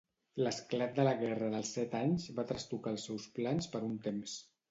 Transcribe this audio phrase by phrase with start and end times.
[0.45, 4.35] L'esclat de la guerra dels set anys va trastocar els seus plans per un temps.